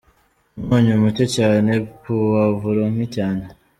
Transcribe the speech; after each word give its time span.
Umunyu 0.59 1.01
muke 1.01 1.25
cyane, 1.35 1.71
puwavuro 2.01 2.81
nke 2.93 3.05
cyane. 3.15 3.43